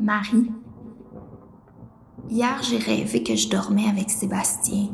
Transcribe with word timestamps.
Marie. 0.00 0.50
Hier, 2.30 2.62
j'ai 2.62 2.78
rêvé 2.78 3.22
que 3.22 3.36
je 3.36 3.50
dormais 3.50 3.86
avec 3.86 4.08
Sébastien. 4.08 4.88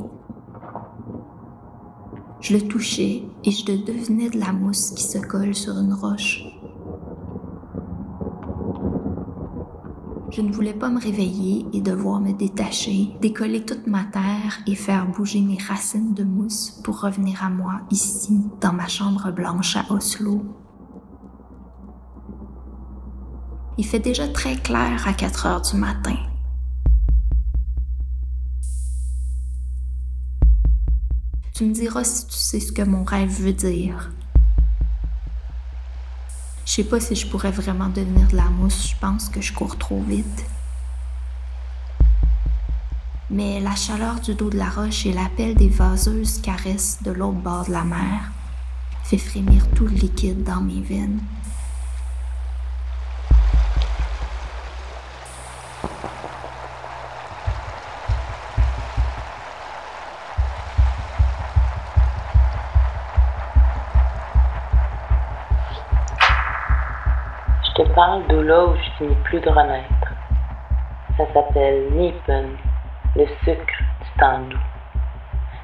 Je 2.40 2.54
le 2.54 2.66
touchais 2.66 3.22
et 3.44 3.50
je 3.50 3.64
devenais 3.66 4.30
de 4.30 4.38
la 4.38 4.52
mousse 4.52 4.90
qui 4.90 5.04
se 5.04 5.18
colle 5.18 5.54
sur 5.54 5.78
une 5.78 5.92
roche. 5.92 6.42
Je 10.30 10.42
ne 10.42 10.52
voulais 10.52 10.74
pas 10.74 10.90
me 10.90 11.00
réveiller 11.00 11.66
et 11.72 11.80
devoir 11.80 12.20
me 12.20 12.32
détacher, 12.32 13.10
décoller 13.20 13.64
toute 13.64 13.86
ma 13.86 14.04
terre 14.04 14.58
et 14.66 14.74
faire 14.74 15.06
bouger 15.08 15.40
mes 15.40 15.58
racines 15.58 16.14
de 16.14 16.24
mousse 16.24 16.80
pour 16.82 17.00
revenir 17.00 17.44
à 17.44 17.48
moi 17.48 17.80
ici, 17.90 18.40
dans 18.60 18.72
ma 18.72 18.88
chambre 18.88 19.30
blanche 19.30 19.76
à 19.76 19.84
Oslo. 19.92 20.42
Il 23.78 23.84
fait 23.84 23.98
déjà 23.98 24.26
très 24.26 24.56
clair 24.56 25.06
à 25.06 25.12
4 25.12 25.46
heures 25.46 25.60
du 25.60 25.76
matin. 25.76 26.16
Tu 31.54 31.64
me 31.66 31.74
diras 31.74 32.04
si 32.04 32.26
tu 32.26 32.36
sais 32.36 32.60
ce 32.60 32.72
que 32.72 32.82
mon 32.82 33.04
rêve 33.04 33.30
veut 33.30 33.52
dire. 33.52 34.10
Je 36.64 36.72
sais 36.72 36.84
pas 36.84 37.00
si 37.00 37.14
je 37.14 37.26
pourrais 37.26 37.50
vraiment 37.50 37.88
devenir 37.88 38.26
de 38.28 38.36
la 38.36 38.48
mousse, 38.50 38.88
je 38.88 38.96
pense 38.98 39.28
que 39.28 39.42
je 39.42 39.52
cours 39.52 39.76
trop 39.76 40.02
vite. 40.02 40.44
Mais 43.28 43.60
la 43.60 43.74
chaleur 43.74 44.20
du 44.20 44.34
dos 44.34 44.48
de 44.48 44.56
la 44.56 44.70
roche 44.70 45.04
et 45.04 45.12
l'appel 45.12 45.54
des 45.54 45.68
vaseuses 45.68 46.40
caresses 46.40 47.02
de 47.02 47.10
l'autre 47.10 47.38
bord 47.38 47.66
de 47.66 47.72
la 47.72 47.84
mer 47.84 48.32
fait 49.04 49.18
frémir 49.18 49.68
tout 49.70 49.84
le 49.84 49.94
liquide 49.94 50.44
dans 50.44 50.60
mes 50.60 50.80
veines. 50.80 51.20
Je 67.78 67.82
parle 67.92 68.26
de 68.28 68.38
là 68.38 68.64
où 68.64 68.74
je 68.74 68.90
finis 68.96 69.16
plus 69.24 69.40
de 69.40 69.50
renaître. 69.50 70.14
Ça 71.18 71.24
s'appelle 71.34 71.92
Nippen, 71.92 72.56
le 73.14 73.26
sucre 73.44 73.82
du 74.00 74.18
temps 74.18 74.38
doux. 74.48 74.56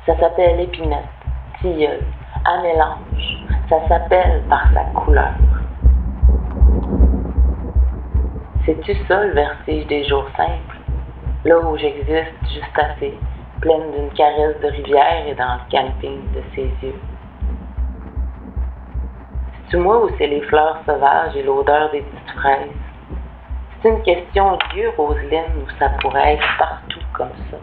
Ça 0.04 0.18
s'appelle 0.18 0.60
épinette, 0.60 1.06
tilleul, 1.62 2.00
à 2.44 2.60
mélange. 2.60 3.38
Ça 3.70 3.88
s'appelle 3.88 4.42
par 4.50 4.70
sa 4.74 4.84
couleur. 5.00 5.32
C'est-tu 8.66 8.94
ça 9.08 9.24
le 9.24 9.32
vertige 9.32 9.86
des 9.86 10.04
jours 10.06 10.26
simples? 10.36 10.80
Là 11.46 11.60
où 11.60 11.78
j'existe 11.78 12.34
juste 12.42 12.78
assez, 12.78 13.18
pleine 13.62 13.90
d'une 13.90 14.10
caresse 14.10 14.60
de 14.60 14.66
rivière 14.66 15.26
et 15.26 15.34
dans 15.34 15.54
le 15.54 15.70
camping 15.70 16.20
de 16.34 16.42
ses 16.54 16.70
yeux. 16.82 17.00
C'est 19.72 19.78
moi 19.78 20.04
ou 20.04 20.10
c'est 20.18 20.26
les 20.26 20.42
fleurs 20.42 20.82
sauvages 20.84 21.34
et 21.34 21.42
l'odeur 21.42 21.90
des 21.92 22.02
petites 22.02 22.30
fraises? 22.36 22.68
C'est 23.82 23.88
une 23.88 24.02
question 24.02 24.58
Dieu, 24.74 24.90
Roselyne, 24.98 25.64
où 25.64 25.78
ça 25.78 25.88
pourrait 26.02 26.34
être 26.34 26.46
partout 26.58 27.00
comme 27.14 27.32
ça. 27.50 27.56